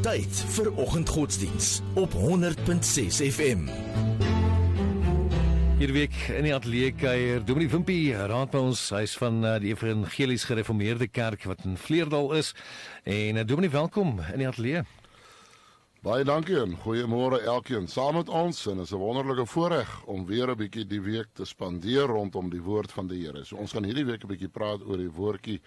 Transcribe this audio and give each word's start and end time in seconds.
Tyd 0.00 0.32
vir 0.56 0.68
oggendgodsdiens 0.80 1.82
op 2.00 2.10
100.6 2.16 3.20
FM. 3.30 3.60
Hierdie 5.80 5.96
week 5.96 6.16
in 6.36 6.44
die 6.44 6.52
ateljee 6.52 6.90
kuier 6.92 7.38
Dominee 7.48 7.70
Wimpie 7.72 8.12
raad 8.12 8.50
by 8.52 8.60
ons 8.68 8.82
huis 8.92 9.14
van 9.16 9.38
uh, 9.40 9.54
die 9.62 9.70
Evangelies 9.72 10.42
Gereformeerde 10.44 11.06
Kerk 11.08 11.46
wat 11.48 11.62
in 11.64 11.78
Vleerdal 11.80 12.28
is. 12.36 12.50
En 13.08 13.40
uh, 13.40 13.46
Dominee, 13.48 13.72
welkom 13.72 14.18
in 14.34 14.42
die 14.42 14.48
ateljee. 14.50 14.82
Baie 16.00 16.24
dankie 16.24 16.54
en 16.56 16.70
goeiemôre 16.80 17.42
elkeen 17.44 17.84
saam 17.92 18.14
met 18.16 18.30
ons 18.32 18.56
en 18.70 18.78
is 18.80 18.92
'n 18.92 18.96
wonderlike 18.96 19.44
voorreg 19.46 19.90
om 20.06 20.24
weer 20.24 20.48
'n 20.48 20.56
bietjie 20.56 20.86
die 20.86 21.00
week 21.00 21.28
te 21.34 21.44
spandeer 21.44 22.06
rondom 22.08 22.48
die 22.48 22.62
woord 22.62 22.90
van 22.92 23.06
die 23.06 23.26
Here. 23.26 23.44
So 23.44 23.56
ons 23.56 23.72
gaan 23.72 23.84
hierdie 23.84 24.06
week 24.06 24.24
'n 24.24 24.28
bietjie 24.28 24.48
praat 24.48 24.80
oor 24.80 24.96
die 24.96 25.10
woordjie 25.10 25.60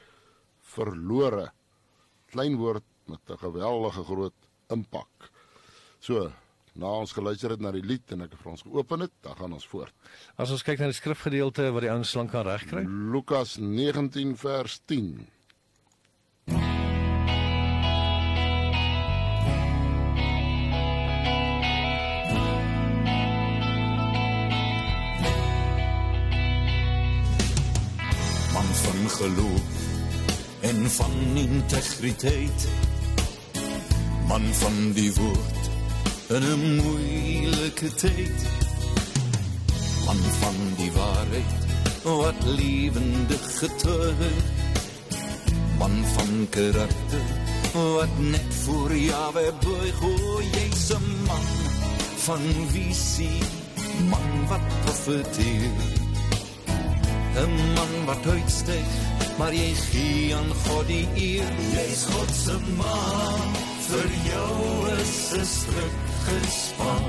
verlore. 0.59 1.52
Klein 2.31 2.55
woord 2.55 2.83
met 3.05 3.19
'n 3.30 3.38
geweldige 3.38 4.03
groot 4.03 4.33
impak. 4.69 5.30
So, 5.99 6.31
na 6.73 6.88
ons 6.88 7.13
geluister 7.13 7.52
het 7.52 7.59
na 7.59 7.72
die 7.72 7.85
lied 7.85 8.11
en 8.11 8.22
ek 8.22 8.31
het 8.31 8.41
vir 8.41 8.52
ons 8.52 8.61
geopen 8.61 9.00
het, 9.00 9.11
dan 9.22 9.35
gaan 9.35 9.53
ons 9.53 9.67
voort. 9.67 9.94
As 10.35 10.50
ons 10.50 10.63
kyk 10.63 10.79
na 10.79 10.85
die 10.85 10.94
skrifgedeelte 10.94 11.72
wat 11.72 11.81
die 11.81 11.91
ouens 11.91 12.13
lank 12.16 12.31
kan 12.31 12.45
regkry. 12.45 12.83
Lukas 12.88 13.57
19 13.57 14.35
vers 14.35 14.81
10. 14.85 15.27
Van 28.83 29.09
geloof 29.09 29.61
en 30.59 30.91
van 30.91 31.15
integriteit. 31.35 32.67
Man 34.27 34.53
van 34.53 34.91
die 34.93 35.13
woord 35.13 35.63
in 36.27 36.43
'n 36.43 36.75
moeilike 36.75 37.89
tyd 37.95 38.53
man 40.05 40.17
van 40.39 40.55
die 40.77 40.91
waarheid 40.91 41.61
wat 42.03 42.43
lewendig 42.43 43.59
getuig. 43.59 44.17
Man 45.77 46.03
van 46.15 46.47
karakter 46.49 47.25
wat 47.73 48.19
net 48.19 48.53
voor 48.63 48.95
Jawe 48.95 49.53
buig. 49.63 50.01
O 50.03 50.41
jy's 50.41 50.89
'n 50.89 51.07
man 51.27 51.47
van 52.25 52.43
visie. 52.71 53.41
Man 54.09 54.47
wat 54.47 54.67
profeteer 54.83 56.02
'n 57.35 57.73
man 57.75 57.93
wat 58.05 58.25
uitsteek, 58.25 58.89
maar 59.37 59.53
jy 59.53 59.73
gee 59.89 60.35
aan 60.35 60.51
God 60.65 60.87
die 60.87 61.07
eer. 61.15 61.51
Jy's 61.75 62.03
God 62.11 62.31
se 62.44 62.57
man, 62.77 63.49
vir 63.89 64.09
jou 64.29 64.88
is 65.01 65.16
'n 65.33 65.45
stryk 65.45 65.99
gespan. 66.27 67.05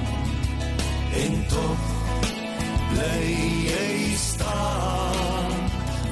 En 1.22 1.34
tog 1.48 1.82
bly 2.90 3.26
jy 3.72 4.16
staan, 4.30 5.52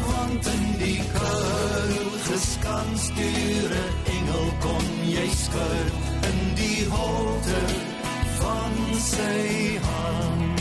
want 0.09 0.47
in 0.47 0.67
die 0.85 1.03
kuil 1.17 2.09
geskans 2.29 3.03
deur 3.17 3.73
'n 3.87 3.93
engel 4.17 4.49
kom 4.61 4.87
jy 5.17 5.29
skuil 5.45 5.93
in 6.31 6.41
die 6.55 6.85
holte 6.95 7.63
van 8.39 8.75
sy 9.11 9.79
hand. 9.89 10.52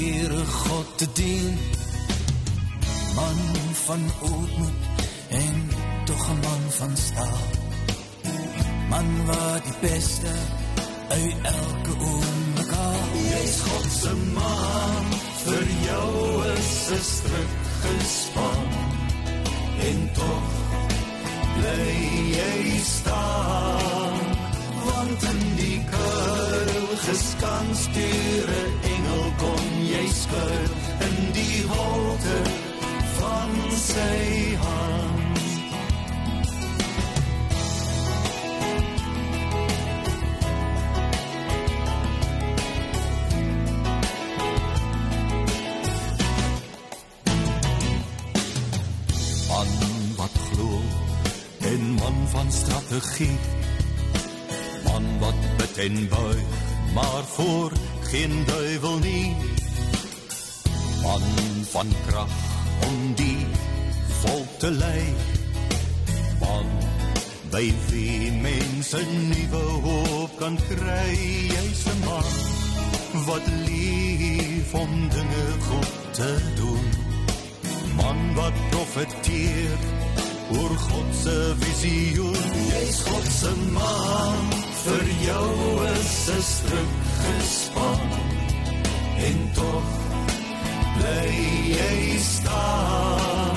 Here 0.00 0.44
God 0.64 0.86
te 0.96 1.06
dien. 1.12 1.58
Man 3.14 3.40
van 3.84 4.04
ootmoed 4.20 4.80
en 5.28 5.56
tog 6.04 6.22
'n 6.28 6.40
man 6.46 6.64
van 6.78 6.96
staal. 6.96 7.48
Man 8.88 9.26
wat 9.26 9.62
die 9.64 9.78
beste 9.80 10.32
uit 11.08 11.34
elke 11.42 11.92
oomblik 12.10 12.70
haal. 12.70 13.12
Jy's 13.30 13.58
God 13.66 13.86
se 14.00 14.14
man, 14.38 15.04
vir 15.44 15.66
jou 15.88 16.44
is 16.56 16.72
'n 16.98 17.04
stryk 17.14 17.54
gespan. 17.84 18.66
En 19.88 19.98
tog 20.12 20.48
bly 21.56 21.88
jy 22.40 22.80
staan, 22.96 24.18
want 24.84 25.22
in 25.22 25.40
die 25.56 25.84
kuil 25.92 26.69
geskans 27.06 27.80
deur 27.94 28.48
'n 28.48 28.72
engel 28.94 29.24
kom 29.42 29.66
jy 29.92 30.06
skuil 30.22 30.72
in 31.06 31.16
die 31.38 31.58
holte 31.72 32.38
van 33.18 33.52
sy 33.90 34.18
hand. 34.64 35.38
Man 49.48 49.72
wat 50.16 50.36
glo 50.50 50.80
en 51.72 51.82
man 52.00 52.18
van 52.34 52.52
strategie 52.52 53.38
man 54.84 55.04
wat 55.20 55.40
bid 55.56 55.78
en 55.86 56.08
buig 56.08 56.69
maar 56.94 57.24
voor 57.24 57.72
geen 58.00 58.44
duivel 58.46 58.98
nie. 58.98 59.36
Man 61.02 61.22
van 61.70 61.86
krag 62.06 62.30
om 62.86 63.14
die 63.14 63.46
volk 64.20 64.58
te 64.58 64.70
lei. 64.70 65.04
Man 66.40 66.66
by 67.50 67.72
wie 67.88 68.32
mense 68.32 69.00
nuwe 69.28 69.62
hoop 69.86 70.38
kan 70.38 70.58
kry. 70.68 71.14
Jy's 71.54 71.84
'n 71.86 72.00
man 72.04 72.30
wat 73.26 73.46
lief 73.66 74.74
om 74.74 75.08
dinge 75.08 75.46
goed 75.68 75.94
te 76.10 76.30
doen. 76.56 76.86
Man 77.96 78.34
wat 78.34 78.56
profeteer 78.70 79.78
oor 80.52 80.76
God 80.76 81.08
se 81.22 81.54
visioen. 81.58 82.44
Jy's 82.70 83.00
God 83.02 83.26
se 83.40 83.52
man 83.72 84.69
vir 84.84 85.06
jou 85.26 85.48
is 85.92 86.28
'n 86.36 86.42
stryk 86.54 86.92
gespan 87.22 88.00
en 89.26 89.38
tog 89.58 89.88
bly 90.96 91.32
jy 91.78 92.18
staan. 92.36 93.56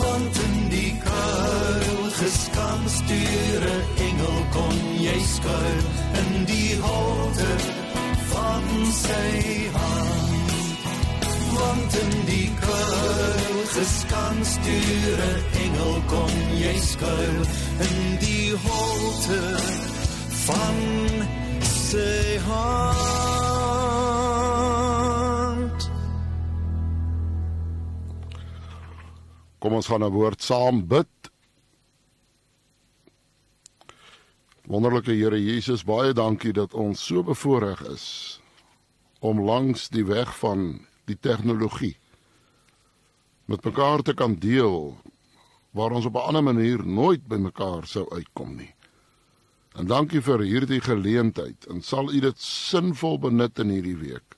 Want 0.00 0.34
in 0.46 0.56
die 0.74 0.92
kuil 1.06 2.00
geskans 2.20 2.94
deur 3.10 3.62
'n 3.78 3.84
engel 4.06 4.38
kon 4.56 4.78
jy 5.06 5.20
skuil 5.36 5.84
in 6.20 6.30
die 6.52 6.72
holte 6.86 7.52
van 8.32 8.66
sy 9.04 9.30
hand. 9.78 10.52
Want 11.56 11.92
in 12.02 12.12
die 12.32 12.50
kuil 12.66 13.58
geskans 13.76 14.50
deur 14.66 15.20
'n 15.32 15.42
engel 15.64 15.94
kon 16.12 16.34
jy 16.64 16.76
skuil 16.92 17.40
in 17.88 17.98
die 18.26 18.50
holte 18.66 19.93
van 20.44 20.76
sy 21.64 22.38
hand. 22.44 23.44
Kom 29.58 29.72
ons 29.72 29.88
gaan 29.88 30.00
nou 30.04 30.10
'n 30.10 30.14
woord 30.14 30.42
saam 30.42 30.86
bid. 30.86 31.08
Wonderlike 34.66 35.12
Here 35.12 35.40
Jesus, 35.40 35.84
baie 35.84 36.12
dankie 36.12 36.52
dat 36.52 36.74
ons 36.74 37.06
so 37.06 37.22
bevoorreg 37.22 37.80
is 37.88 38.40
om 39.20 39.40
langs 39.40 39.88
die 39.88 40.04
weg 40.04 40.38
van 40.38 40.86
die 41.04 41.18
tegnologie 41.20 41.96
met 43.44 43.64
mekaar 43.64 44.02
te 44.02 44.14
kan 44.14 44.34
deel 44.34 44.96
waar 45.70 45.90
ons 45.90 46.04
op 46.04 46.14
'n 46.14 46.26
ander 46.28 46.42
manier 46.42 46.86
nooit 46.86 47.26
by 47.26 47.36
mekaar 47.36 47.86
sou 47.86 48.08
uitkom 48.10 48.56
nie. 48.56 48.73
En 49.74 49.86
dankie 49.90 50.22
vir 50.22 50.44
hierdie 50.46 50.80
geleentheid 50.80 51.66
en 51.66 51.82
sal 51.82 52.12
u 52.12 52.20
dit 52.22 52.40
sinvol 52.40 53.18
benut 53.18 53.58
in 53.58 53.72
hierdie 53.74 53.98
week 53.98 54.36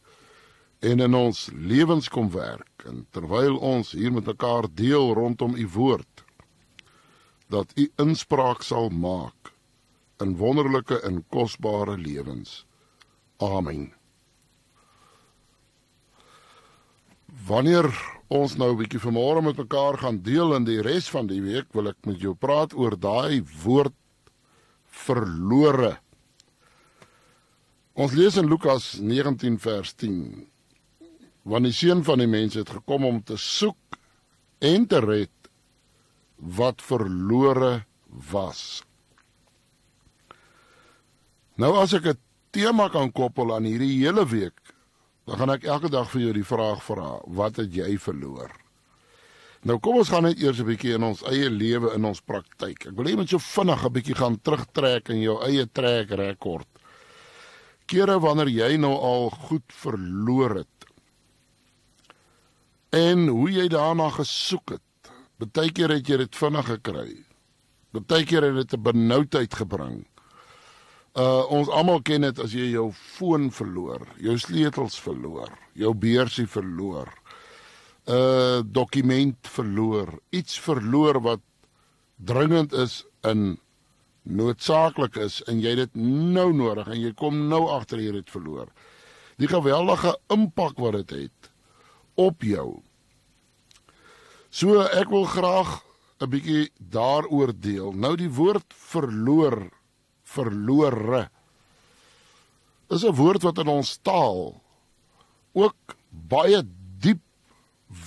en 0.81 1.01
in 1.01 1.17
ons 1.17 1.49
lewens 1.53 2.09
kom 2.13 2.31
werk 2.33 2.85
en 2.89 3.05
terwyl 3.17 3.59
ons 3.59 3.93
hier 3.97 4.13
met 4.13 4.29
mekaar 4.29 4.69
deel 4.73 5.13
rondom 5.17 5.57
u 5.57 5.67
woord 5.75 6.25
dat 7.53 7.73
u 7.77 7.89
inspraak 8.03 8.63
sal 8.63 8.89
maak 8.91 9.53
in 10.25 10.37
wonderlike 10.41 10.97
en 11.05 11.21
kosbare 11.29 11.99
lewens. 12.01 12.65
Amen. 13.37 13.93
Wanneer 17.47 17.93
ons 18.29 18.57
nou 18.57 18.73
'n 18.73 18.79
bietjie 18.81 19.01
vanmôre 19.01 19.43
met 19.43 19.57
mekaar 19.57 19.99
gaan 19.99 20.23
deel 20.23 20.55
in 20.55 20.65
die 20.65 20.81
res 20.81 21.09
van 21.09 21.27
die 21.27 21.43
week, 21.43 21.67
wil 21.73 21.89
ek 21.89 22.07
met 22.07 22.21
jou 22.21 22.35
praat 22.35 22.73
oor 22.75 22.97
daai 22.99 23.45
woord 23.63 23.93
verlore. 25.05 25.97
Ons 27.97 28.17
lees 28.17 28.37
in 28.41 28.49
Lukas 28.51 28.97
19 29.01 29.59
vers 29.63 29.95
10. 29.97 30.47
Want 31.47 31.69
die 31.69 31.77
seun 31.77 32.03
van 32.05 32.21
die 32.21 32.29
mens 32.31 32.57
het 32.59 32.73
gekom 32.75 33.07
om 33.09 33.23
te 33.25 33.39
soek 33.41 33.99
en 34.65 34.87
te 34.91 35.01
red 35.05 35.33
wat 36.37 36.85
verlore 36.85 37.87
was. 38.33 38.83
Nou 41.57 41.73
as 41.81 41.95
ek 41.97 42.07
'n 42.07 42.21
tema 42.51 42.89
kan 42.89 43.13
koppel 43.13 43.55
aan 43.55 43.65
hierdie 43.65 44.05
hele 44.05 44.27
week, 44.27 44.61
dan 45.25 45.39
gaan 45.39 45.51
ek 45.51 45.65
elke 45.65 45.89
dag 45.89 46.11
vir 46.11 46.21
jou 46.21 46.33
die 46.33 46.45
vraag 46.45 46.83
vra: 46.85 47.21
Wat 47.25 47.57
het 47.57 47.73
jy 47.75 47.99
verloor? 47.99 48.66
Nou 49.67 49.81
kom 49.83 49.97
ons 49.99 50.11
gaan 50.13 50.23
net 50.23 50.39
eers 50.39 50.61
'n 50.63 50.69
bietjie 50.69 50.95
in 50.95 51.03
ons 51.03 51.23
eie 51.27 51.51
lewe 51.51 51.91
in 51.97 52.05
ons 52.05 52.21
praktyk. 52.23 52.87
Ek 52.87 52.95
wil 52.95 53.17
net 53.17 53.29
so 53.29 53.39
vinnig 53.39 53.85
'n 53.85 53.93
bietjie 53.93 54.15
gaan 54.15 54.39
terugtrek 54.39 55.09
in 55.09 55.21
jou 55.21 55.43
eie 55.43 55.67
trek 55.67 56.11
rekord. 56.11 56.69
Kere 57.87 58.21
wanneer 58.21 58.49
jy 58.49 58.77
nou 58.77 58.95
al 58.95 59.31
goed 59.31 59.67
verloor 59.67 60.55
het. 60.57 60.87
En 62.93 63.29
hoe 63.29 63.51
jy 63.51 63.69
daarna 63.69 64.11
gesoek 64.11 64.71
het. 64.71 65.11
Partykeer 65.39 65.91
het 65.91 66.09
jy 66.09 66.17
dit 66.17 66.37
vinnig 66.37 66.67
gekry. 66.67 67.25
Partykeer 67.93 68.43
het 68.43 68.55
dit 68.55 68.79
'n 68.79 68.83
benoudheid 68.83 69.55
gebring. 69.55 70.07
Uh 71.17 71.43
ons 71.51 71.69
almal 71.69 72.03
ken 72.03 72.21
dit 72.21 72.39
as 72.39 72.53
jy 72.53 72.71
jou 72.71 72.93
foon 72.93 73.51
verloor, 73.51 74.07
jou 74.21 74.39
sleutels 74.39 75.01
verloor, 75.01 75.51
jou 75.73 75.95
beursie 75.95 76.47
verloor. 76.47 77.09
'n 78.07 78.63
dokument 78.73 79.37
verloor, 79.43 80.21
iets 80.31 80.61
verloor 80.61 81.21
wat 81.23 81.41
dringend 82.17 82.73
is 82.73 83.05
in 83.23 83.59
noodsaaklik 84.23 85.17
is 85.17 85.43
en 85.51 85.61
jy 85.61 85.75
dit 85.75 85.95
nou 85.95 86.53
nodig 86.53 86.87
en 86.87 87.01
jy 87.01 87.13
kom 87.19 87.49
nou 87.51 87.67
agter 87.71 87.99
jy 88.03 88.15
het 88.15 88.31
verloor. 88.31 88.71
Die 89.39 89.49
geweldige 89.51 90.17
impak 90.33 90.79
wat 90.79 91.01
dit 91.03 91.11
het 91.11 91.51
op 92.15 92.43
jou. 92.43 92.81
So 94.51 94.87
ek 94.87 95.11
wil 95.11 95.27
graag 95.29 95.83
'n 96.21 96.31
bietjie 96.31 96.71
daaroor 96.79 97.53
deel. 97.53 97.93
Nou 97.93 98.17
die 98.17 98.31
woord 98.31 98.73
verloor 98.73 99.71
verlore 100.23 101.29
is 102.89 103.05
'n 103.05 103.15
woord 103.15 103.43
wat 103.43 103.59
in 103.59 103.69
ons 103.69 103.99
taal 104.03 104.63
ook 105.53 105.97
baie 106.11 106.63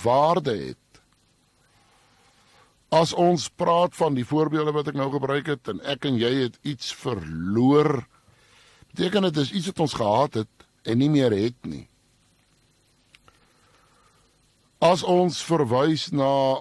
waarde 0.02 0.56
het. 0.56 1.02
As 2.90 3.12
ons 3.14 3.48
praat 3.48 3.94
van 3.94 4.16
die 4.18 4.26
voorbeelde 4.26 4.74
wat 4.74 4.90
ek 4.90 4.98
nou 4.98 5.10
gebruik 5.12 5.46
het 5.46 5.68
en 5.70 5.82
ek 5.86 6.08
en 6.10 6.18
jy 6.18 6.32
het 6.42 6.58
iets 6.66 6.90
verloor, 6.94 8.02
beteken 8.90 9.28
dit 9.28 9.36
is 9.44 9.52
iets 9.52 9.70
wat 9.70 9.84
ons 9.86 9.94
gehad 9.94 10.40
het 10.42 10.66
en 10.82 10.98
nie 10.98 11.10
meer 11.10 11.34
het 11.34 11.56
nie. 11.62 11.86
As 14.80 15.04
ons 15.04 15.42
verwys 15.44 16.08
na 16.10 16.60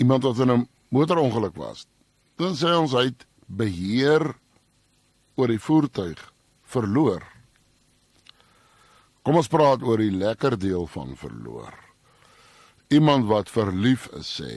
iemand 0.00 0.22
wat 0.22 0.38
in 0.38 0.52
'n 0.52 0.68
motorongeluk 0.88 1.56
was, 1.56 1.86
dan 2.36 2.54
sê 2.54 2.76
ons 2.76 2.92
hy 2.92 3.04
het 3.10 3.26
beheer 3.46 4.34
oor 5.34 5.48
die 5.48 5.60
voertuig 5.60 6.20
verloor. 6.62 7.24
Kom 9.22 9.36
ons 9.36 9.50
praat 9.52 9.82
oor 9.84 10.00
die 10.00 10.14
lekker 10.16 10.56
deel 10.56 10.86
van 10.88 11.12
verloor. 11.18 11.74
Iemand 12.88 13.28
wat 13.28 13.52
verlief 13.52 14.08
is 14.16 14.30
sê 14.40 14.52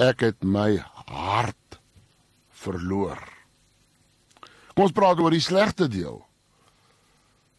ek 0.00 0.24
het 0.24 0.44
my 0.44 0.78
hart 1.08 1.80
verloor. 2.60 3.20
Kom 4.74 4.86
ons 4.86 4.96
praat 4.96 5.20
oor 5.20 5.32
die 5.32 5.44
slegte 5.44 5.88
deel. 5.88 6.20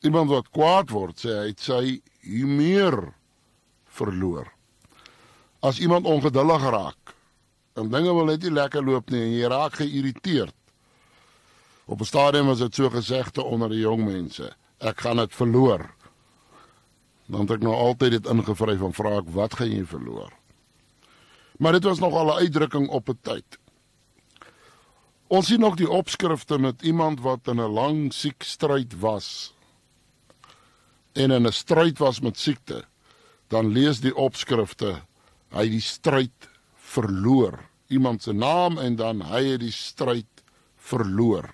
Iemand 0.05 0.31
wat 0.31 0.49
kwaad 0.53 0.93
word 0.93 1.21
sê 1.21 1.33
hy 1.37 1.49
het 1.49 1.61
sy 1.61 1.83
humeur 2.25 3.11
verloor. 3.91 4.47
As 5.61 5.81
iemand 5.81 6.07
ongeduldig 6.09 6.63
raak, 6.73 7.13
en 7.77 7.91
dinge 7.91 8.13
wil 8.13 8.29
net 8.29 8.41
nie 8.45 8.53
lekker 8.53 8.85
loop 8.85 9.11
nie 9.13 9.21
en 9.21 9.35
jy 9.35 9.51
raak 9.51 9.77
geïrriteerd. 9.81 10.55
Op 11.85 12.01
'n 12.01 12.05
stadium 12.05 12.47
was 12.47 12.59
dit 12.59 12.75
so 12.75 12.89
gesegde 12.89 13.43
onder 13.43 13.69
die 13.69 13.83
jong 13.85 14.05
mense, 14.05 14.55
ek 14.81 15.05
gaan 15.05 15.21
dit 15.21 15.33
verloor. 15.35 15.87
Dan 17.31 17.45
het 17.45 17.57
ek 17.57 17.65
nou 17.65 17.73
altyd 17.75 18.17
dit 18.17 18.29
ingevry 18.33 18.75
van 18.81 18.93
vra 18.93 19.17
ek 19.21 19.29
wat 19.35 19.55
gaan 19.59 19.71
jy 19.71 19.85
verloor? 19.87 20.31
Maar 21.61 21.77
dit 21.77 21.85
was 21.85 21.99
nog 21.99 22.13
al 22.13 22.33
'n 22.33 22.41
uitdrukking 22.43 22.89
op 22.89 23.09
'n 23.09 23.19
tyd. 23.21 23.57
Ons 25.27 25.47
sien 25.47 25.59
nog 25.59 25.75
die 25.75 25.89
opskrifte 25.89 26.57
met 26.59 26.81
iemand 26.81 27.21
wat 27.21 27.47
in 27.47 27.61
'n 27.61 27.71
lang 27.71 28.13
siek 28.13 28.43
stryd 28.43 28.99
was 28.99 29.53
en 31.13 31.31
in 31.31 31.47
'n 31.47 31.51
stryd 31.51 31.97
was 31.97 32.19
met 32.19 32.39
siekte. 32.39 32.83
Dan 33.47 33.71
lees 33.71 33.99
die 33.99 34.15
opskrifte 34.15 35.01
hy 35.51 35.69
die 35.69 35.81
stryd 35.81 36.49
verloor. 36.75 37.59
Iemand 37.87 38.23
se 38.23 38.33
naam 38.33 38.77
en 38.77 38.95
dan 38.95 39.21
hy 39.21 39.43
het 39.43 39.59
die 39.59 39.71
stryd 39.71 40.43
verloor. 40.75 41.53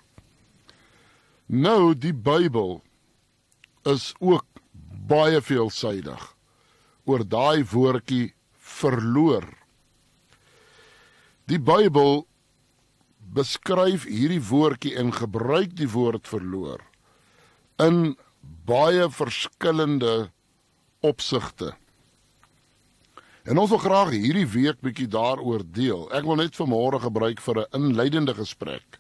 Nou 1.46 1.96
die 1.96 2.14
Bybel 2.14 2.82
is 3.94 4.14
ook 4.20 4.46
baie 5.08 5.42
veelsidig 5.42 6.24
oor 7.08 7.24
daai 7.24 7.64
woordjie 7.72 8.34
verloor. 8.78 9.46
Die 11.48 11.60
Bybel 11.60 12.26
beskryf 13.38 14.08
hierdie 14.08 14.44
woordjie 14.44 14.96
en 15.00 15.14
gebruik 15.16 15.76
die 15.80 15.90
woord 15.92 16.28
verloor 16.28 16.84
in 17.84 18.16
baie 18.68 19.08
verskillende 19.14 20.32
opsigte. 21.06 21.76
En 23.48 23.62
ons 23.62 23.72
wil 23.72 23.80
graag 23.80 24.12
hierdie 24.12 24.48
week 24.52 24.82
bietjie 24.84 25.08
daaroor 25.08 25.64
deel. 25.64 26.08
Ek 26.12 26.26
wil 26.28 26.42
net 26.42 26.58
vanmôre 26.58 27.00
gebruik 27.00 27.40
vir 27.40 27.64
'n 27.64 27.80
inleidende 27.80 28.34
gesprek. 28.34 29.00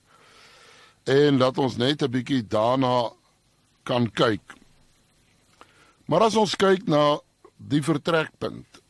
En 1.03 1.38
laat 1.38 1.58
ons 1.58 1.77
net 1.77 2.01
'n 2.01 2.12
bietjie 2.12 2.48
daarna 2.48 3.12
kan 3.84 4.08
kyk. 4.12 4.56
Maar 6.07 6.29
as 6.29 6.37
ons 6.39 6.55
kyk 6.55 6.85
na 6.87 7.19
die 7.57 7.81
vertrekpunt, 7.83 8.81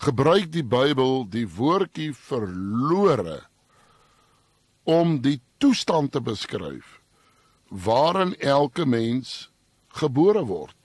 gebruik 0.00 0.48
die 0.54 0.64
Bybel 0.64 1.24
die 1.28 1.46
woordjie 1.50 2.12
verlore 2.16 3.40
om 4.88 5.18
die 5.24 5.40
toestand 5.60 6.14
te 6.14 6.22
beskryf 6.24 7.00
waarin 7.70 8.32
elke 8.38 8.86
mens 8.86 9.50
gebore 10.00 10.42
word. 10.46 10.76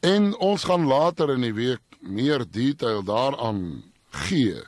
En 0.00 0.30
ons 0.36 0.64
gaan 0.68 0.86
later 0.86 1.32
in 1.34 1.42
die 1.44 1.56
week 1.56 1.98
meer 2.00 2.44
detail 2.46 3.02
daaraan 3.02 3.82
gee. 4.28 4.62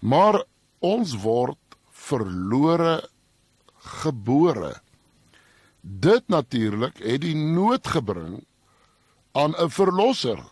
Maar 0.00 0.44
ons 0.78 1.16
word 1.24 1.58
verlore 1.90 3.00
gebore. 4.02 4.76
Dit 5.80 6.28
natuurlik 6.28 6.98
het 6.98 7.20
die 7.20 7.36
nood 7.36 7.86
gebring 7.86 8.44
aan 9.32 9.54
'n 9.56 9.70
verlosser. 9.70 10.42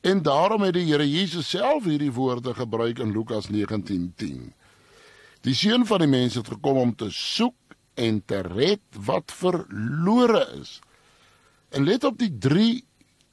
En 0.00 0.22
daarom 0.22 0.62
het 0.62 0.74
die 0.74 0.86
Here 0.86 1.10
Jesus 1.10 1.48
self 1.48 1.84
hierdie 1.84 2.12
woorde 2.12 2.54
gebruik 2.54 2.98
in 2.98 3.12
Lukas 3.12 3.48
19:10. 3.48 4.52
Die 5.40 5.54
seun 5.54 5.86
van 5.86 5.98
die 5.98 6.08
mens 6.08 6.34
het 6.34 6.48
gekom 6.48 6.76
om 6.76 6.94
te 6.96 7.10
soek 7.10 7.54
en 7.94 8.24
te 8.24 8.40
red 8.40 8.80
wat 8.96 9.32
verlore 9.32 10.48
is. 10.60 10.80
En 11.68 11.84
let 11.84 12.04
op 12.04 12.18
die 12.18 12.38
drie 12.38 12.84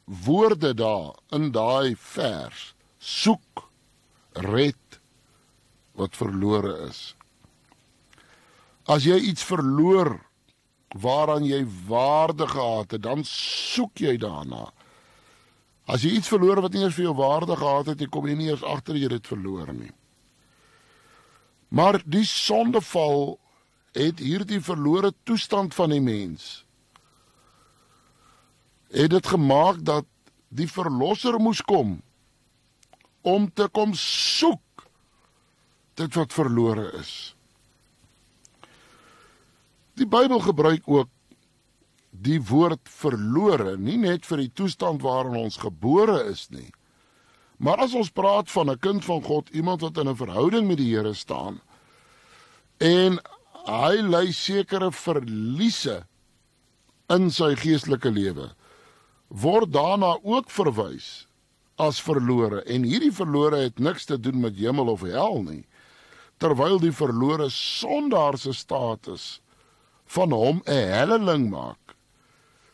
woorde 0.04 0.74
daar 0.74 1.16
in 1.30 1.52
daai 1.52 1.96
vers. 2.00 2.74
Soek, 2.98 3.70
red 4.32 5.00
wat 5.92 6.16
verlore 6.16 6.88
is. 6.88 7.16
As 8.88 9.04
jy 9.04 9.18
iets 9.30 9.44
verloor 9.44 10.16
waaraan 10.96 11.44
jy 11.44 11.66
waarde 11.88 12.48
gehad 12.48 12.96
het, 12.96 13.04
dan 13.04 13.24
soek 13.28 14.00
jy 14.00 14.16
daarna. 14.18 14.70
As 15.88 16.04
jy 16.04 16.16
iets 16.18 16.32
verloor 16.32 16.62
wat 16.64 16.74
nie 16.74 16.86
eens 16.86 16.96
vir 16.96 17.10
jou 17.10 17.16
waarde 17.20 17.56
gehad 17.56 17.92
het, 17.92 18.00
jy 18.00 18.08
kom 18.12 18.28
jy 18.28 18.36
nie 18.40 18.50
eens 18.52 18.64
agter 18.64 18.96
jy 18.96 19.10
dit 19.12 19.28
verloor 19.28 19.74
nie. 19.76 19.92
Maar 21.68 22.00
die 22.08 22.24
sondeval 22.28 23.36
het 23.98 24.20
hierdie 24.24 24.62
verlore 24.64 25.12
toestand 25.28 25.76
van 25.76 25.92
die 25.92 26.04
mens 26.04 26.64
het 28.88 29.12
dit 29.12 29.28
gemaak 29.28 29.82
dat 29.84 30.06
die 30.48 30.68
verlosser 30.72 31.36
moes 31.44 31.60
kom 31.62 31.98
om 33.28 33.50
te 33.52 33.68
kom 33.68 33.92
soek 34.00 34.86
dit 36.00 36.14
wat 36.16 36.32
verlore 36.34 36.86
is. 37.02 37.37
Die 39.98 40.06
Bybel 40.06 40.40
gebruik 40.46 40.86
ook 40.86 41.10
die 42.12 42.40
woord 42.50 42.90
verlore 42.90 43.76
nie 43.78 43.98
net 44.02 44.26
vir 44.26 44.44
die 44.44 44.52
toestand 44.54 45.02
waarin 45.06 45.38
ons 45.38 45.58
gebore 45.62 46.20
is 46.32 46.48
nie. 46.54 46.70
Maar 47.58 47.82
as 47.88 47.96
ons 47.98 48.14
praat 48.14 48.52
van 48.54 48.70
'n 48.70 48.80
kind 48.80 49.06
van 49.06 49.24
God, 49.24 49.50
iemand 49.50 49.82
wat 49.82 49.98
in 49.98 50.10
'n 50.10 50.16
verhouding 50.16 50.68
met 50.68 50.78
die 50.78 50.94
Here 50.94 51.14
staan 51.14 51.62
en 52.78 53.20
hy 53.66 53.96
ly 54.02 54.32
sekere 54.32 54.92
verliese 54.92 56.06
in 57.10 57.32
sy 57.32 57.56
geestelike 57.56 58.10
lewe, 58.10 58.54
word 59.28 59.72
daarna 59.72 60.18
ook 60.24 60.52
verwys 60.52 61.28
as 61.78 62.02
verlore 62.02 62.64
en 62.66 62.84
hierdie 62.84 63.12
verlore 63.12 63.58
het 63.58 63.80
niks 63.80 64.06
te 64.06 64.20
doen 64.20 64.40
met 64.40 64.56
hemel 64.56 64.88
of 64.88 65.02
hel 65.02 65.44
nie 65.44 65.66
terwyl 66.42 66.80
die 66.80 66.94
verlore 66.94 67.50
sondaar 67.50 68.38
se 68.38 68.54
status 68.54 69.42
van 70.08 70.32
hom 70.32 70.62
'n 70.66 70.88
helling 70.94 71.50
maak. 71.50 71.96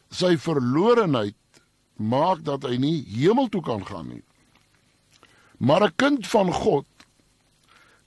Sy 0.09 0.37
verlorenheid 0.37 1.35
maak 1.97 2.43
dat 2.43 2.63
hy 2.63 2.77
nie 2.77 3.05
hemel 3.05 3.49
toe 3.49 3.61
kan 3.61 3.85
gaan 3.85 4.07
nie. 4.07 4.23
Maar 5.57 5.83
'n 5.83 5.95
kind 5.95 6.27
van 6.27 6.53
God 6.53 6.85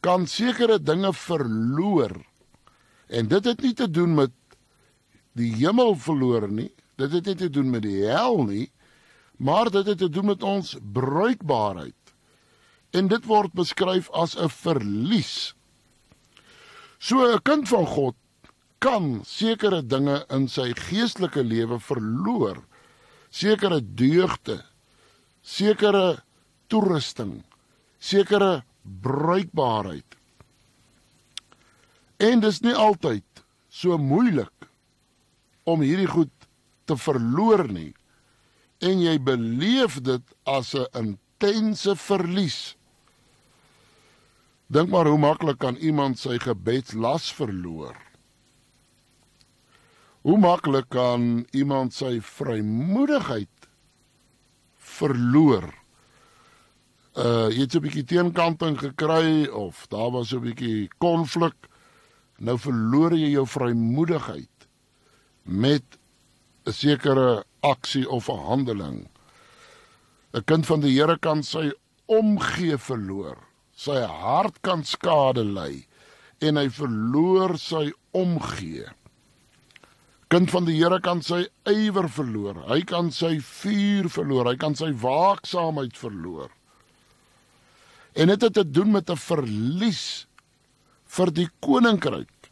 kan 0.00 0.26
sekere 0.26 0.83
dinge 0.83 1.12
verloor. 1.12 2.25
En 3.06 3.28
dit 3.28 3.45
het 3.45 3.62
nie 3.62 3.75
te 3.75 3.90
doen 3.90 4.14
met 4.14 4.30
die 5.33 5.52
hemel 5.54 5.95
verloor 5.95 6.49
nie. 6.49 6.73
Dit 6.97 7.12
het 7.12 7.26
nie 7.26 7.35
te 7.35 7.50
doen 7.50 7.71
met 7.71 7.83
die 7.83 8.04
hel 8.04 8.45
nie, 8.45 8.71
maar 9.37 9.71
dit 9.71 9.87
het 9.87 9.99
te 9.99 10.09
doen 10.09 10.25
met 10.25 10.42
ons 10.42 10.76
bruikbaarheid. 10.92 11.95
En 12.90 13.09
dit 13.09 13.25
word 13.25 13.52
beskryf 13.52 14.11
as 14.11 14.37
'n 14.37 14.49
verlies. 14.49 15.54
So 16.99 17.35
'n 17.35 17.42
kind 17.42 17.68
van 17.68 17.87
God 17.87 18.14
kan 18.78 19.23
sekere 19.25 19.83
dinge 19.83 20.21
in 20.33 20.49
sy 20.49 20.73
geestelike 20.76 21.42
lewe 21.42 21.78
verloor. 21.80 22.62
Sekere 23.30 23.80
deugde, 23.80 24.61
sekere 25.42 26.23
toerusting, 26.71 27.42
sekere 28.00 28.64
bruikbaarheid. 28.83 30.16
En 32.23 32.40
dis 32.40 32.62
nie 32.64 32.75
altyd 32.75 33.45
so 33.68 33.99
moeilik 34.00 34.68
om 35.68 35.83
hierdie 35.85 36.09
goed 36.09 36.33
te 36.88 36.97
verloor 36.97 37.66
nie 37.68 37.92
en 38.85 39.00
jy 39.02 39.16
beleef 39.21 40.00
dit 40.04 40.23
as 40.45 40.75
'n 40.75 40.87
intense 40.95 41.97
verlies. 41.97 42.76
Dink 44.68 44.90
maar 44.90 45.06
hoe 45.06 45.18
maklik 45.18 45.59
kan 45.59 45.76
iemand 45.76 46.18
sy 46.18 46.38
gebedslas 46.38 47.33
verloor? 47.33 48.05
Hoe 50.26 50.38
maklik 50.42 50.88
kan 50.90 51.45
iemand 51.54 51.95
sy 51.95 52.16
vrymoedigheid 52.18 53.66
verloor? 54.99 55.68
Uh 57.14 57.47
jy 57.54 57.61
het 57.61 57.76
so 57.76 57.78
'n 57.78 57.85
bietjie 57.85 58.09
teenkanting 58.11 58.75
gekry 58.80 59.47
of 59.47 59.87
daar 59.87 60.11
was 60.11 60.35
so 60.35 60.42
'n 60.42 60.49
bietjie 60.49 60.90
konflik. 60.99 61.54
Nou 62.42 62.59
verloor 62.59 63.14
jy 63.14 63.30
jou 63.38 63.47
vrymoedigheid 63.47 64.66
met 65.45 65.87
'n 66.66 66.73
sekere 66.73 67.45
aksie 67.62 68.11
of 68.11 68.28
'n 68.28 68.47
handeling. 68.50 69.09
'n 70.35 70.45
Kind 70.45 70.66
van 70.66 70.80
die 70.80 70.99
Here 70.99 71.18
kan 71.18 71.42
sy 71.42 71.71
omgee 72.06 72.78
verloor. 72.78 73.38
Sy 73.76 74.02
hart 74.02 74.61
kan 74.61 74.83
skade 74.83 75.45
ly 75.45 75.87
en 76.40 76.56
hy 76.56 76.68
verloor 76.68 77.59
sy 77.59 77.92
omgee. 78.11 78.90
Kind 80.26 80.50
van 80.50 80.64
die 80.66 80.75
Here 80.75 80.99
kan 81.02 81.21
sy 81.23 81.45
ywer 81.71 82.09
verloor. 82.11 82.64
Hy 82.66 82.80
kan 82.88 83.12
sy 83.14 83.37
vuur 83.38 84.09
verloor. 84.11 84.49
Hy 84.50 84.56
kan 84.59 84.75
sy 84.75 84.90
waaksaamheid 84.99 85.95
verloor. 85.99 86.50
En 88.18 88.33
dit 88.33 88.42
het 88.42 88.54
te 88.56 88.64
doen 88.64 88.90
met 88.90 89.11
'n 89.11 89.16
verlies 89.16 90.26
vir 91.06 91.30
die 91.30 91.49
koninkryk. 91.61 92.50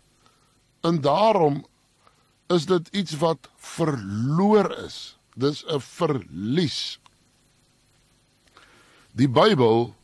En 0.84 1.00
daarom 1.00 1.64
is 2.48 2.66
dit 2.66 2.88
iets 2.92 3.18
wat 3.18 3.50
verloor 3.56 4.70
is. 4.84 5.16
Dis 5.34 5.64
'n 5.66 5.80
verlies. 5.80 6.98
Die 9.12 9.28
Bybel 9.28 9.94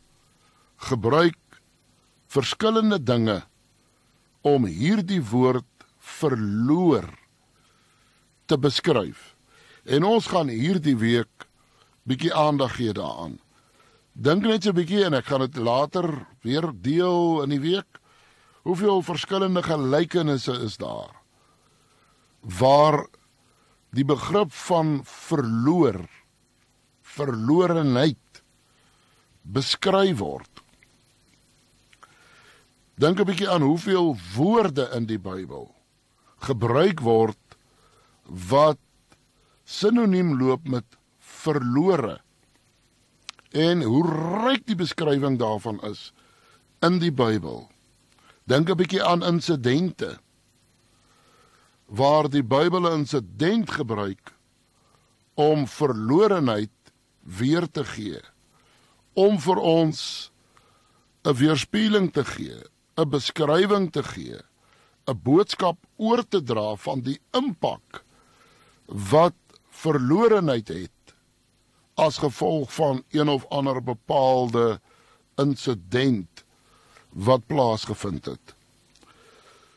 gebruik 0.76 1.38
verskillende 2.26 2.98
dinge 3.02 3.42
om 4.40 4.64
hierdie 4.64 5.22
woord 5.22 5.66
verloor 5.98 7.19
te 8.50 8.58
beskryf. 8.58 9.36
En 9.86 10.04
ons 10.04 10.26
gaan 10.26 10.50
hierdie 10.50 10.96
week 10.98 11.46
bietjie 12.02 12.34
aandag 12.34 12.74
gee 12.80 12.92
daaraan. 12.96 13.38
Dink 14.12 14.42
net 14.42 14.66
so 14.66 14.74
'n 14.74 14.80
bietjie 14.82 15.04
en 15.06 15.14
ek 15.14 15.30
gaan 15.30 15.46
dit 15.46 15.56
later 15.56 16.26
weer 16.42 16.66
deel 16.74 17.42
in 17.42 17.50
die 17.54 17.62
week. 17.62 18.00
Hoeveel 18.66 19.02
verskillende 19.02 19.62
gelykenisse 19.62 20.52
is 20.52 20.76
daar? 20.76 21.20
waar 22.40 23.06
die 23.90 24.04
begrip 24.04 24.52
van 24.52 25.00
verloor 25.04 26.06
verlorenheid 27.10 28.42
beskryf 29.42 30.18
word. 30.18 30.62
Dink 32.94 33.20
'n 33.20 33.26
bietjie 33.26 33.50
aan 33.50 33.62
hoeveel 33.62 34.16
woorde 34.36 34.90
in 34.94 35.06
die 35.06 35.18
Bybel 35.18 35.74
gebruik 36.38 37.00
word 37.00 37.49
wat 38.30 38.78
sinoniem 39.64 40.38
loop 40.38 40.68
met 40.68 40.84
verlore. 41.18 42.20
En 43.50 43.82
hoe 43.82 44.04
ryk 44.46 44.66
die 44.66 44.78
beskrywing 44.78 45.38
daarvan 45.38 45.80
is 45.82 46.12
in 46.86 47.00
die 47.02 47.12
Bybel. 47.12 47.68
Dink 48.46 48.70
'n 48.70 48.76
bietjie 48.76 49.02
aan 49.02 49.26
insidente 49.26 50.18
waar 51.90 52.30
die 52.30 52.42
Bybel 52.42 52.86
'n 52.86 53.02
insident 53.02 53.70
gebruik 53.70 54.34
om 55.34 55.66
verlorenheid 55.66 56.70
weer 57.22 57.66
te 57.70 57.84
gee 57.84 58.20
om 59.12 59.38
vir 59.38 59.58
ons 59.58 60.30
'n 61.24 61.34
weerspieëling 61.34 62.12
te 62.12 62.24
gee, 62.24 62.62
'n 62.96 63.10
beskrywing 63.10 63.90
te 63.92 64.02
gee, 64.02 64.38
'n 65.06 65.20
boodskap 65.22 65.76
oor 65.96 66.22
te 66.28 66.42
dra 66.42 66.76
van 66.76 67.00
die 67.00 67.18
impak 67.32 68.04
wat 68.90 69.36
verlorenheid 69.70 70.68
het 70.68 71.14
as 71.94 72.18
gevolg 72.18 72.72
van 72.74 73.02
een 73.10 73.28
of 73.28 73.46
ander 73.48 73.82
bepaalde 73.82 74.80
insident 75.38 76.44
wat 77.08 77.46
plaasgevind 77.46 78.24
het. 78.24 78.54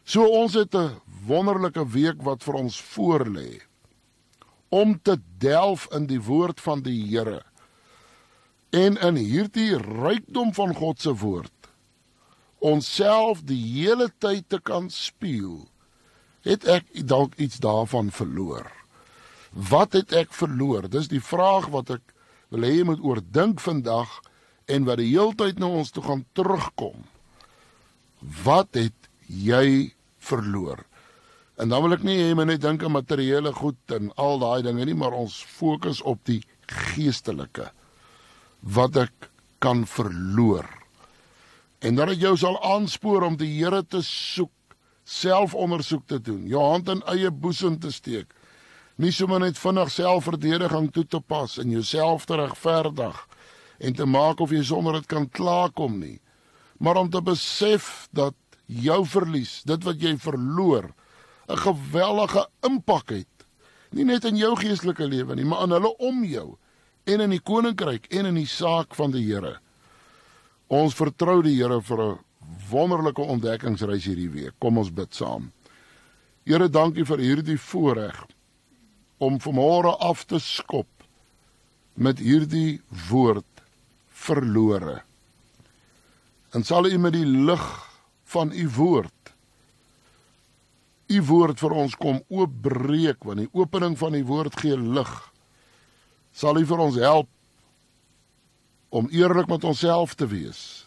So 0.04 0.26
ons 0.28 0.54
het 0.54 0.76
'n 0.76 1.00
wonderlike 1.26 1.88
week 1.88 2.22
wat 2.22 2.44
vir 2.44 2.54
ons 2.54 2.82
voorlê 2.82 3.62
om 4.70 5.02
te 5.02 5.18
delf 5.38 5.88
in 5.92 6.06
die 6.06 6.22
woord 6.22 6.62
van 6.62 6.82
die 6.82 7.08
Here 7.08 7.44
en 8.70 8.98
in 8.98 9.16
hierdie 9.16 9.78
rykdom 9.78 10.54
van 10.54 10.76
God 10.76 11.02
se 11.02 11.14
woord 11.14 11.70
onsself 12.58 13.44
die 13.46 13.62
hele 13.62 14.10
tyd 14.18 14.50
te 14.50 14.60
kan 14.60 14.90
spieël 14.90 15.68
het 16.42 16.66
ek 16.66 16.90
dalk 17.08 17.36
iets 17.36 17.62
daarvan 17.64 18.12
verloor 18.12 18.83
wat 19.54 19.94
het 19.94 20.14
ek 20.14 20.34
verloor 20.34 20.90
dis 20.90 21.10
die 21.12 21.24
vraag 21.24 21.70
wat 21.74 21.94
ek 21.98 22.16
wil 22.54 22.66
hê 22.66 22.78
jy 22.78 22.88
moet 22.90 23.04
oordink 23.04 23.62
vandag 23.62 24.20
en 24.72 24.88
wat 24.88 25.02
die 25.02 25.12
heeltyd 25.12 25.60
na 25.60 25.70
ons 25.82 25.92
toe 25.92 26.04
gaan 26.06 26.26
terugkom 26.38 27.06
wat 28.44 28.80
het 28.80 29.12
jy 29.28 29.94
verloor 30.24 30.86
En 31.62 31.70
dan 31.70 31.84
wil 31.86 31.94
ek 31.94 32.06
nie 32.06 32.18
hê 32.18 32.32
mense 32.34 32.50
net 32.50 32.64
dink 32.64 32.84
aan 32.84 32.96
materiële 32.96 33.54
goed 33.54 33.94
en 33.94 34.10
al 34.18 34.40
daai 34.42 34.64
dinge 34.66 34.88
nie, 34.90 34.98
maar 34.98 35.14
ons 35.14 35.36
fokus 35.46 36.02
op 36.02 36.24
die 36.26 36.42
geestelike 36.68 37.70
wat 38.76 38.98
ek 38.98 39.30
kan 39.62 39.84
verloor. 39.88 40.66
En 41.84 42.00
dat 42.00 42.14
dit 42.14 42.24
jou 42.26 42.34
sal 42.40 42.58
aanspoor 42.64 43.28
om 43.28 43.38
die 43.38 43.52
Here 43.52 43.84
te 43.84 44.02
soek, 44.02 44.52
selfondersoek 45.04 46.08
te 46.08 46.20
doen, 46.24 46.48
jou 46.48 46.64
hand 46.64 46.90
in 46.90 47.04
eie 47.12 47.30
boesem 47.30 47.78
te 47.80 47.92
steek. 47.92 48.32
Nie 49.04 49.12
sommer 49.12 49.42
net 49.44 49.58
vinnig 49.60 49.90
selfverdediging 49.92 50.86
toe 50.96 51.04
te 51.04 51.20
pas 51.20 51.58
en 51.60 51.72
jouself 51.74 52.24
te 52.30 52.38
regverdig 52.40 53.18
en 53.84 53.96
te 53.98 54.06
maak 54.08 54.40
of 54.40 54.54
jy 54.56 54.62
sonder 54.64 54.96
dit 54.96 55.08
kan 55.12 55.26
klaarkom 55.28 55.98
nie, 56.00 56.22
maar 56.80 57.02
om 57.02 57.10
te 57.12 57.20
besef 57.20 58.08
dat 58.16 58.38
jou 58.64 59.02
verlies, 59.04 59.58
dit 59.68 59.84
wat 59.84 60.00
jy 60.00 60.14
verloor, 60.16 60.94
'n 61.50 61.58
geweldige 61.66 62.48
impak 62.64 63.10
het 63.10 63.46
nie 63.92 64.06
net 64.06 64.24
in 64.26 64.38
jou 64.38 64.56
geestelike 64.56 65.08
lewe 65.08 65.36
nie, 65.36 65.46
maar 65.46 65.64
in 65.64 65.76
hulle 65.76 65.92
om 65.98 66.24
jou 66.24 66.58
en 67.06 67.22
in 67.22 67.30
die 67.30 67.44
koninkryk 67.44 68.08
en 68.12 68.26
in 68.26 68.36
die 68.36 68.48
saak 68.48 68.96
van 68.96 69.12
die 69.12 69.26
Here. 69.26 69.60
Ons 70.70 70.96
vertrou 70.96 71.42
die 71.44 71.58
Here 71.58 71.82
vir 71.82 72.00
'n 72.02 72.20
wonderlike 72.70 73.22
ontdekkingsreis 73.22 74.06
hierdie 74.06 74.32
week. 74.32 74.54
Kom 74.60 74.78
ons 74.78 74.94
bid 74.94 75.14
saam. 75.14 75.52
Here, 76.46 76.70
dankie 76.70 77.06
vir 77.06 77.18
hierdie 77.18 77.60
voorreg 77.60 78.26
om 79.24 79.40
vanmôre 79.42 79.96
af 80.04 80.26
te 80.28 80.40
skop 80.44 80.90
met 81.94 82.20
hierdie 82.20 82.82
woord 83.10 83.64
verlore. 84.10 85.02
En 86.54 86.64
sal 86.64 86.90
U 86.90 86.98
met 87.02 87.16
die 87.16 87.26
lig 87.26 87.66
van 88.34 88.52
U 88.54 88.70
woord 88.78 89.24
U 91.14 91.22
woord 91.28 91.60
vir 91.62 91.76
ons 91.76 91.96
kom 92.00 92.22
oopbreek 92.32 93.26
want 93.28 93.44
die 93.44 93.52
opening 93.54 93.96
van 94.00 94.16
die 94.16 94.26
woord 94.26 94.56
gee 94.62 94.78
lig. 94.78 95.12
Sal 96.34 96.58
U 96.58 96.66
vir 96.66 96.84
ons 96.88 97.00
help 97.02 97.30
om 98.94 99.10
eerlik 99.14 99.50
met 99.50 99.66
onsself 99.68 100.16
te 100.18 100.30
wees 100.32 100.86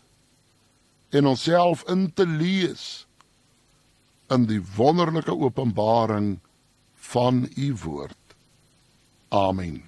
en 1.14 1.28
onsself 1.30 1.84
in 1.92 2.08
te 2.12 2.26
lees 2.26 3.06
in 4.34 4.48
die 4.50 4.60
wonderlike 4.76 5.30
openbaring 5.30 6.36
van 7.12 7.44
U 7.54 7.68
woord. 7.84 8.25
Amen. 9.33 9.85